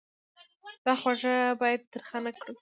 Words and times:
دا 0.85 0.93
خوږه 1.01 1.35
باید 1.61 1.81
تریخه 1.91 2.17
نه 2.25 2.31
کړو. 2.37 2.53